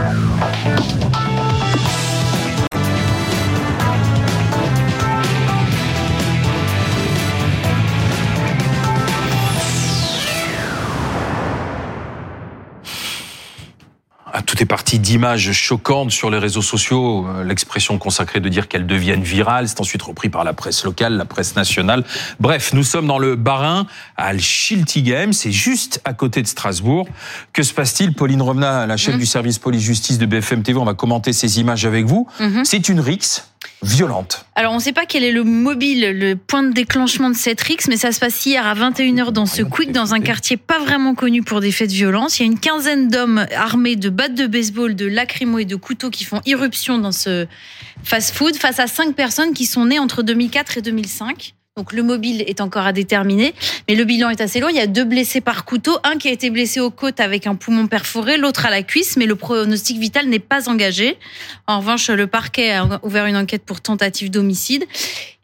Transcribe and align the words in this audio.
Música 0.00 1.29
tout 14.60 14.64
est 14.64 14.66
parti 14.66 14.98
d'images 14.98 15.52
choquantes 15.52 16.10
sur 16.10 16.30
les 16.30 16.36
réseaux 16.36 16.60
sociaux. 16.60 17.26
Euh, 17.26 17.44
l'expression 17.44 17.96
consacrée 17.96 18.40
de 18.40 18.48
dire 18.50 18.68
qu'elles 18.68 18.86
deviennent 18.86 19.22
virales, 19.22 19.68
c'est 19.68 19.80
ensuite 19.80 20.02
repris 20.02 20.28
par 20.28 20.44
la 20.44 20.52
presse 20.52 20.84
locale, 20.84 21.14
la 21.14 21.24
presse 21.24 21.56
nationale. 21.56 22.04
Bref, 22.40 22.74
nous 22.74 22.82
sommes 22.82 23.06
dans 23.06 23.18
le 23.18 23.36
Barin, 23.36 23.86
à 24.18 24.36
Schiltigheim, 24.36 25.32
c'est 25.32 25.50
juste 25.50 26.02
à 26.04 26.12
côté 26.12 26.42
de 26.42 26.46
Strasbourg. 26.46 27.08
Que 27.54 27.62
se 27.62 27.72
passe-t-il 27.72 28.12
Pauline 28.12 28.42
Revenat, 28.42 28.86
la 28.86 28.98
chef 28.98 29.14
mmh. 29.14 29.18
du 29.18 29.26
service 29.26 29.58
police-justice 29.58 30.18
de 30.18 30.26
BFM 30.26 30.62
TV, 30.62 30.78
on 30.78 30.84
va 30.84 30.94
commenter 30.94 31.32
ces 31.32 31.58
images 31.58 31.86
avec 31.86 32.04
vous. 32.04 32.26
Mmh. 32.38 32.60
C'est 32.64 32.90
une 32.90 33.00
rixe 33.00 33.46
violente. 33.82 34.44
Alors 34.54 34.72
on 34.72 34.76
ne 34.76 34.80
sait 34.80 34.92
pas 34.92 35.06
quel 35.06 35.24
est 35.24 35.32
le 35.32 35.44
mobile, 35.44 36.10
le 36.18 36.36
point 36.36 36.62
de 36.62 36.72
déclenchement 36.72 37.30
de 37.30 37.34
cette 37.34 37.60
rixe, 37.60 37.88
mais 37.88 37.96
ça 37.96 38.12
se 38.12 38.20
passe 38.20 38.44
hier 38.44 38.66
à 38.66 38.74
21h 38.74 39.32
dans 39.32 39.46
ce 39.46 39.62
quick, 39.62 39.92
dans 39.92 40.14
un 40.14 40.20
quartier 40.20 40.56
pas 40.56 40.78
vraiment 40.78 41.14
connu 41.14 41.42
pour 41.42 41.60
des 41.60 41.72
faits 41.72 41.88
de 41.88 41.94
violence. 41.94 42.38
Il 42.38 42.42
y 42.42 42.48
a 42.48 42.52
une 42.52 42.60
quinzaine 42.60 43.08
d'hommes 43.08 43.46
armés 43.56 43.96
de 43.96 44.10
battes 44.10 44.34
de 44.34 44.46
baseball, 44.46 44.94
de 44.94 45.06
lacrymo 45.06 45.58
et 45.58 45.64
de 45.64 45.76
couteaux 45.76 46.10
qui 46.10 46.24
font 46.24 46.40
irruption 46.46 46.98
dans 46.98 47.12
ce 47.12 47.46
fast-food 48.04 48.56
face 48.56 48.78
à 48.78 48.86
cinq 48.86 49.14
personnes 49.14 49.52
qui 49.52 49.66
sont 49.66 49.86
nées 49.86 49.98
entre 49.98 50.22
2004 50.22 50.78
et 50.78 50.82
2005. 50.82 51.54
Donc 51.76 51.92
le 51.92 52.02
mobile 52.02 52.42
est 52.48 52.60
encore 52.60 52.84
à 52.84 52.92
déterminer, 52.92 53.54
mais 53.88 53.94
le 53.94 54.02
bilan 54.02 54.28
est 54.28 54.40
assez 54.40 54.58
lourd. 54.58 54.70
Il 54.70 54.76
y 54.76 54.80
a 54.80 54.88
deux 54.88 55.04
blessés 55.04 55.40
par 55.40 55.64
couteau, 55.64 55.98
un 56.02 56.18
qui 56.18 56.26
a 56.26 56.32
été 56.32 56.50
blessé 56.50 56.80
aux 56.80 56.90
côtes 56.90 57.20
avec 57.20 57.46
un 57.46 57.54
poumon 57.54 57.86
perforé, 57.86 58.38
l'autre 58.38 58.66
à 58.66 58.70
la 58.70 58.82
cuisse, 58.82 59.16
mais 59.16 59.24
le 59.24 59.36
pronostic 59.36 59.96
vital 59.96 60.26
n'est 60.26 60.40
pas 60.40 60.68
engagé. 60.68 61.16
En 61.68 61.78
revanche, 61.78 62.10
le 62.10 62.26
parquet 62.26 62.72
a 62.72 62.98
ouvert 63.04 63.26
une 63.26 63.36
enquête 63.36 63.64
pour 63.64 63.80
tentative 63.80 64.32
d'homicide. 64.32 64.84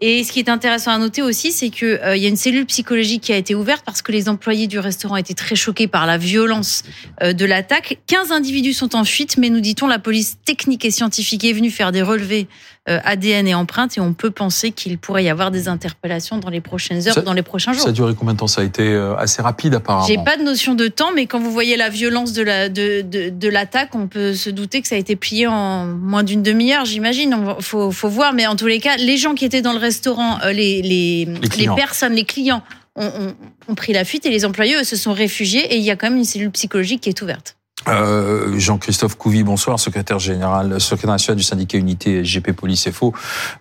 Et 0.01 0.25
ce 0.25 0.33
qui 0.33 0.41
est 0.41 0.49
intéressant 0.49 0.91
à 0.91 0.99
noter 0.99 1.23
aussi, 1.23 1.53
c'est 1.53 1.71
qu'il 1.71 2.01
euh, 2.03 2.17
y 2.17 2.27
a 2.27 2.29
une 2.29 2.37
cellule 2.37 2.67
psychologique 2.67 3.23
qui 3.23 3.33
a 3.33 3.37
été 3.37 3.55
ouverte 3.55 3.83
parce 3.87 4.03
que 4.03 4.13
les 4.13 4.29
employés 4.29 4.67
du 4.67 4.79
restaurant 4.79 5.17
étaient 5.17 5.33
très 5.33 5.55
choqués 5.55 5.87
par 5.87 6.07
la 6.07 6.19
violence 6.19 6.83
euh, 7.23 7.33
de 7.33 7.47
l'attaque. 7.47 7.99
15 8.09 8.33
individus 8.33 8.75
sont 8.75 8.95
en 8.95 9.05
fuite, 9.05 9.39
mais 9.39 9.49
nous 9.49 9.61
dit-on, 9.61 9.87
la 9.87 10.01
police 10.01 10.39
technique 10.45 10.85
et 10.85 10.91
scientifique 10.91 11.45
est 11.45 11.53
venue 11.53 11.71
faire 11.71 11.93
des 11.93 12.03
relevés 12.03 12.47
ADN 12.87 13.49
et 13.49 13.55
empreintes 13.55 13.97
et 13.97 14.01
on 14.01 14.13
peut 14.13 14.31
penser 14.31 14.71
qu'il 14.71 14.99
pourrait 14.99 15.25
y 15.25 15.29
avoir 15.29 15.51
des 15.51 15.69
interpellations 15.69 16.39
dans 16.39 16.51
les 16.51 16.61
prochaines 16.61 17.07
heures, 17.09 17.23
dans 17.23 17.33
les 17.33 17.43
prochains 17.43 17.73
jours. 17.73 17.83
Ça 17.83 17.89
a 17.89 17.93
duré 17.93 18.15
combien 18.15 18.35
de 18.35 18.39
temps 18.39 18.47
Ça 18.47 18.61
a 18.61 18.65
été 18.65 18.95
assez 19.19 19.43
rapide 19.43 19.75
apparemment. 19.75 20.07
J'ai 20.07 20.19
pas 20.19 20.37
de 20.37 20.43
notion 20.43 20.75
de 20.75 20.89
temps, 20.89 21.13
mais 21.15 21.27
quand 21.27 21.41
vous 21.41 21.51
voyez 21.51 21.77
la 21.77 21.89
violence 21.89 22.33
de 22.33 22.43
la 22.43 22.69
de, 22.69 23.03
de, 23.03 23.31
de 23.31 23.49
l'attaque, 23.49 23.95
on 23.95 24.07
peut 24.07 24.35
se 24.35 24.51
douter 24.51 24.83
que 24.83 24.89
ça 24.89 24.95
a 24.95 24.99
été 24.99 25.17
plié 25.17 25.47
en 25.47 25.87
moins 25.87 26.23
d'une 26.23 26.43
demi-heure, 26.43 26.85
j'imagine. 26.85 27.37
Faut, 27.61 27.91
faut 27.91 28.09
voir, 28.09 28.33
mais 28.33 28.47
en 28.47 28.57
tous 28.57 28.67
les 28.67 28.81
cas, 28.81 28.97
les 28.97 29.17
gens 29.17 29.35
qui 29.35 29.45
étaient 29.45 29.63
dans 29.63 29.73
le 29.73 29.79
restaurant, 29.79 30.39
euh, 30.45 30.53
les, 30.53 30.83
les, 30.83 31.29
les, 31.59 31.69
personnes, 31.75 32.15
les 32.15 32.25
clients 32.25 32.63
ont, 32.95 33.35
ont, 33.69 33.75
pris 33.75 33.93
la 33.93 34.05
fuite 34.05 34.27
et 34.27 34.31
les 34.31 34.45
employés 34.45 34.77
eux, 34.77 34.85
se 34.85 34.97
sont 34.97 35.13
réfugiés 35.13 35.75
et 35.75 35.77
il 35.77 35.83
y 35.83 35.91
a 35.91 35.97
quand 35.97 36.09
même 36.09 36.19
une 36.19 36.25
cellule 36.25 36.51
psychologique 36.51 37.03
qui 37.03 37.09
est 37.09 37.23
ouverte. 37.23 37.56
Euh, 37.89 38.59
Jean-Christophe 38.59 39.17
Couvi, 39.17 39.43
bonsoir, 39.43 39.79
secrétaire 39.79 40.19
général, 40.19 40.81
secrétaire 40.81 41.11
national 41.11 41.37
du 41.37 41.43
syndicat 41.43 41.79
Unité 41.79 42.23
GP 42.23 42.53
Police 42.53 42.91
FO. 42.91 43.15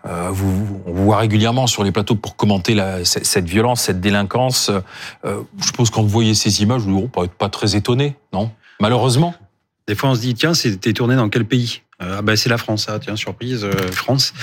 Euh, 0.05 0.29
vous, 0.31 0.81
on 0.85 0.93
vous 0.93 1.05
voit 1.05 1.17
régulièrement 1.17 1.67
sur 1.67 1.83
les 1.83 1.91
plateaux 1.91 2.15
pour 2.15 2.35
commenter 2.35 2.73
la, 2.73 3.05
cette 3.05 3.45
violence, 3.45 3.81
cette 3.81 4.01
délinquance. 4.01 4.71
Euh, 5.25 5.41
je 5.59 5.65
suppose 5.65 5.89
quand 5.89 6.01
vous 6.01 6.09
voyez 6.09 6.33
ces 6.33 6.61
images, 6.63 6.81
vous 6.81 7.01
ne 7.01 7.07
pas, 7.07 7.27
pas 7.27 7.49
très 7.49 7.75
étonné, 7.75 8.15
non? 8.33 8.51
Malheureusement. 8.79 9.35
Des 9.87 9.93
fois, 9.93 10.09
on 10.09 10.15
se 10.15 10.21
dit 10.21 10.33
tiens, 10.33 10.55
c'était 10.55 10.93
tourné 10.93 11.15
dans 11.15 11.29
quel 11.29 11.45
pays? 11.45 11.83
Ah 11.99 12.21
bah 12.21 12.35
c'est 12.35 12.49
la 12.49 12.57
France, 12.57 12.87
ah, 12.89 12.99
tiens 12.99 13.15
surprise, 13.15 13.63
euh, 13.63 13.91
France. 13.91 14.33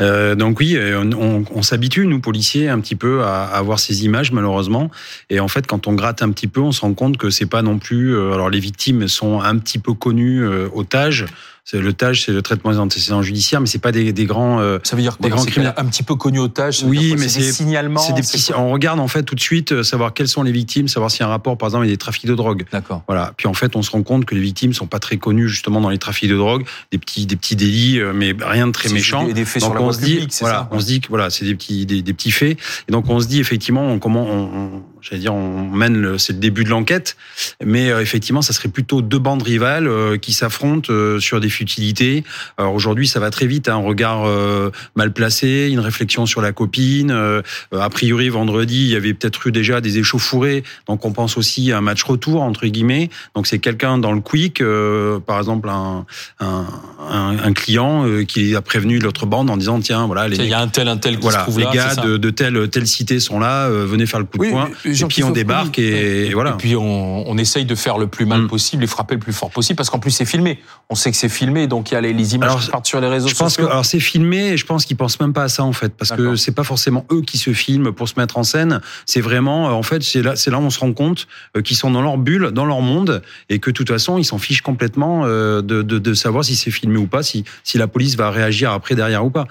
Euh, 0.00 0.34
donc 0.34 0.60
oui, 0.60 0.78
on, 0.78 1.44
on, 1.50 1.62
s'habitue 1.62 2.06
nous 2.06 2.20
policiers 2.20 2.70
un 2.70 2.80
petit 2.80 2.96
peu 2.96 3.22
à, 3.22 3.44
à, 3.44 3.60
voir 3.60 3.78
ces 3.78 4.04
images 4.04 4.32
malheureusement. 4.32 4.90
Et 5.28 5.38
en 5.38 5.48
fait, 5.48 5.66
quand 5.66 5.86
on 5.86 5.92
gratte 5.92 6.22
un 6.22 6.30
petit 6.30 6.48
peu, 6.48 6.60
on 6.60 6.72
se 6.72 6.80
rend 6.80 6.94
compte 6.94 7.18
que 7.18 7.28
c'est 7.28 7.46
pas 7.46 7.60
non 7.62 7.78
plus. 7.78 8.16
alors 8.16 8.48
les 8.48 8.60
victimes 8.60 9.08
sont 9.08 9.40
un 9.40 9.58
petit 9.58 9.78
peu 9.78 9.92
connues 9.92 10.46
otages. 10.74 11.26
Le 11.72 11.94
c'est 12.14 12.32
le 12.32 12.42
traitement 12.42 12.72
des 12.72 12.78
antécédents 12.78 13.22
judiciaires, 13.22 13.60
mais 13.60 13.66
c'est 13.66 13.78
pas 13.78 13.92
des, 13.92 14.12
des 14.12 14.24
grands. 14.26 14.60
Euh, 14.60 14.78
ça 14.82 14.96
veut 14.96 15.00
dire 15.00 15.16
quoi, 15.16 15.28
des 15.28 15.34
grands 15.34 15.44
crimes 15.44 15.72
un 15.74 15.84
petit 15.86 16.02
peu 16.02 16.16
connu 16.16 16.38
au 16.38 16.48
TAGE. 16.48 16.82
Oui, 16.84 17.14
mais 17.16 17.28
c'est 17.28 17.40
des 17.40 17.52
signalements. 17.52 18.00
C'est 18.00 18.12
des 18.12 18.20
petits. 18.20 18.52
On 18.54 18.70
regarde 18.70 18.98
en 18.98 19.08
fait 19.08 19.22
tout 19.22 19.36
de 19.36 19.40
suite 19.40 19.72
euh, 19.72 19.82
savoir 19.82 20.12
quelles 20.12 20.28
sont 20.28 20.42
les 20.42 20.50
victimes, 20.50 20.88
savoir 20.88 21.10
s'il 21.10 21.20
y 21.20 21.22
a 21.22 21.28
un 21.28 21.30
rapport, 21.30 21.56
par 21.56 21.68
exemple, 21.68 21.84
avec 21.84 21.94
des 21.94 21.98
trafics 21.98 22.26
de 22.26 22.34
drogue. 22.34 22.66
D'accord. 22.72 23.04
Voilà. 23.06 23.32
Puis 23.36 23.46
en 23.46 23.54
fait, 23.54 23.74
on 23.76 23.82
se 23.82 23.92
rend 23.92 24.02
compte 24.02 24.24
que 24.24 24.34
les 24.34 24.40
victimes 24.40 24.74
sont 24.74 24.88
pas 24.88 24.98
très 24.98 25.16
connues 25.16 25.48
justement 25.48 25.80
dans 25.80 25.88
les 25.88 25.98
trafics 25.98 26.28
de 26.28 26.36
drogue, 26.36 26.66
des 26.90 26.98
petits, 26.98 27.26
des 27.26 27.36
petits 27.36 27.56
délits, 27.56 28.00
euh, 28.00 28.12
mais 28.12 28.34
rien 28.38 28.66
de 28.66 28.72
très 28.72 28.90
méchant. 28.90 29.26
Des 29.28 29.44
faits 29.44 29.62
donc 29.62 29.76
sur 29.76 29.82
on 29.82 29.92
se 29.92 30.00
dit, 30.00 30.28
voilà, 30.40 30.58
ça, 30.58 30.68
on 30.72 30.80
se 30.80 30.86
dit 30.86 31.00
que 31.00 31.08
voilà, 31.08 31.30
c'est 31.30 31.44
des 31.44 31.54
petits, 31.54 31.86
des, 31.86 32.02
des, 32.02 32.12
petits 32.12 32.32
faits. 32.32 32.58
Et 32.88 32.92
donc 32.92 33.08
on 33.08 33.20
se 33.20 33.28
dit 33.28 33.38
effectivement, 33.38 33.86
on, 33.86 33.98
comment 34.00 34.26
on 34.28 34.82
j'allais 35.00 35.20
dire, 35.20 35.34
on 35.34 35.68
mène, 35.68 36.16
c'est 36.18 36.32
le 36.32 36.38
début 36.38 36.62
de 36.62 36.68
l'enquête, 36.68 37.16
mais 37.64 37.88
effectivement, 37.88 38.40
ça 38.40 38.52
serait 38.52 38.68
plutôt 38.68 39.02
deux 39.02 39.18
bandes 39.18 39.42
rivales 39.42 40.18
qui 40.20 40.32
s'affrontent 40.32 40.92
sur 41.18 41.40
des 41.40 41.50
futilités 41.52 42.24
alors 42.58 42.74
aujourd'hui, 42.74 43.08
ça 43.08 43.20
va 43.20 43.30
très 43.30 43.46
vite, 43.46 43.68
un 43.68 43.76
regard 43.76 44.24
euh, 44.24 44.70
mal 44.94 45.12
placé, 45.12 45.68
une 45.70 45.80
réflexion 45.80 46.26
sur 46.26 46.42
la 46.42 46.52
copine. 46.52 47.10
Euh, 47.10 47.42
a 47.76 47.88
priori, 47.90 48.28
vendredi, 48.28 48.84
il 48.84 48.90
y 48.90 48.96
avait 48.96 49.14
peut-être 49.14 49.46
eu 49.46 49.52
déjà 49.52 49.80
des 49.80 49.98
échauffourées, 49.98 50.62
donc 50.86 51.04
on 51.04 51.12
pense 51.12 51.36
aussi 51.36 51.72
à 51.72 51.78
un 51.78 51.80
match 51.80 52.02
retour 52.02 52.42
entre 52.42 52.66
guillemets. 52.66 53.10
Donc 53.34 53.46
c'est 53.46 53.58
quelqu'un 53.58 53.98
dans 53.98 54.12
le 54.12 54.20
quick, 54.20 54.60
euh, 54.60 55.18
par 55.20 55.38
exemple 55.38 55.68
un, 55.68 56.06
un, 56.40 56.66
un, 57.10 57.52
client 57.52 58.06
qui 58.26 58.56
a 58.56 58.62
prévenu 58.62 58.98
l'autre 58.98 59.26
bande 59.26 59.50
en 59.50 59.56
disant 59.56 59.78
tiens 59.80 60.06
voilà 60.06 60.26
les 60.28 60.36
il 60.36 60.46
y 60.46 60.54
a 60.54 60.60
un 60.60 60.68
tel 60.68 60.88
un 60.88 60.96
tel 60.96 61.16
qui 61.16 61.22
voilà, 61.22 61.40
se 61.40 61.42
trouve 61.44 61.58
les 61.58 61.66
gars 61.66 61.94
de, 61.96 62.16
de, 62.16 62.30
telle 62.30 62.68
telle 62.70 62.86
cité 62.86 63.20
sont 63.20 63.38
là, 63.38 63.68
venez 63.68 64.06
faire 64.06 64.20
le 64.20 64.24
coup 64.24 64.38
de 64.38 64.50
poing. 64.50 64.70
Et 64.84 64.92
puis 64.92 65.22
on 65.24 65.30
débarque 65.30 65.78
et, 65.78 66.32
voilà. 66.32 66.50
Et 66.50 66.56
puis 66.56 66.76
on, 66.76 67.28
on 67.28 67.38
essaye 67.38 67.64
de 67.64 67.74
faire 67.74 67.98
le 67.98 68.06
plus 68.06 68.24
mal 68.24 68.42
mm. 68.42 68.48
possible 68.48 68.84
et 68.84 68.86
frapper 68.86 69.14
le 69.14 69.20
plus 69.20 69.32
fort 69.32 69.50
possible 69.50 69.76
parce 69.76 69.90
qu'en 69.90 69.98
plus 69.98 70.10
c'est 70.10 70.24
filmé. 70.24 70.58
On 70.88 70.94
sait 70.94 71.10
que 71.10 71.16
c'est 71.16 71.28
filmé, 71.28 71.41
donc 71.68 71.90
il 71.90 71.94
y 71.94 71.96
a 71.96 72.00
les 72.00 72.34
images 72.34 72.50
alors, 72.50 72.60
qui 72.60 72.70
partent 72.70 72.86
sur 72.86 73.00
les 73.00 73.08
réseaux 73.08 73.28
je 73.28 73.34
pense 73.34 73.54
sociaux. 73.54 73.66
Que, 73.66 73.72
alors 73.72 73.84
c'est 73.84 74.00
filmé 74.00 74.52
et 74.52 74.56
je 74.56 74.64
pense 74.64 74.84
qu'ils 74.84 74.96
pensent 74.96 75.20
même 75.20 75.32
pas 75.32 75.44
à 75.44 75.48
ça 75.48 75.64
en 75.64 75.72
fait, 75.72 75.92
parce 75.96 76.12
que 76.12 76.36
c'est 76.36 76.52
pas 76.52 76.64
forcément 76.64 77.04
eux 77.10 77.22
qui 77.22 77.38
se 77.38 77.52
filment 77.52 77.92
pour 77.92 78.08
se 78.08 78.14
mettre 78.18 78.38
en 78.38 78.42
scène. 78.42 78.80
C'est 79.06 79.20
vraiment, 79.20 79.68
euh, 79.68 79.72
en 79.72 79.82
fait, 79.82 80.02
c'est 80.02 80.22
là, 80.22 80.36
c'est 80.36 80.50
là 80.50 80.58
où 80.58 80.62
on 80.62 80.70
se 80.70 80.78
rend 80.78 80.92
compte 80.92 81.26
euh, 81.56 81.62
qu'ils 81.62 81.76
sont 81.76 81.90
dans 81.90 82.02
leur 82.02 82.18
bulle, 82.18 82.50
dans 82.52 82.64
leur 82.64 82.80
monde, 82.80 83.22
et 83.48 83.58
que 83.58 83.70
de 83.70 83.74
toute 83.74 83.88
façon 83.88 84.18
ils 84.18 84.24
s'en 84.24 84.38
fichent 84.38 84.62
complètement 84.62 85.22
euh, 85.24 85.62
de, 85.62 85.82
de, 85.82 85.98
de 85.98 86.14
savoir 86.14 86.44
si 86.44 86.56
c'est 86.56 86.70
filmé 86.70 86.98
ou 86.98 87.06
pas, 87.06 87.22
si, 87.22 87.44
si 87.64 87.78
la 87.78 87.88
police 87.88 88.16
va 88.16 88.30
réagir 88.30 88.70
après 88.72 88.94
derrière 88.94 89.24
ou 89.24 89.30
pas. 89.30 89.46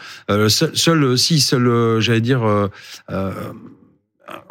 seul, 0.47 0.72
seul, 0.73 1.18
si 1.18 1.41
seul, 1.41 2.00
j'allais 2.00 2.22
dire. 2.22 2.69
Euh, 3.12 3.31